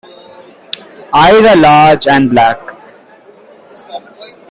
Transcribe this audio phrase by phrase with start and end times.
[1.13, 2.71] Eyes are large and black.